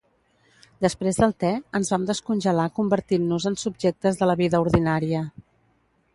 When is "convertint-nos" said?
2.81-3.47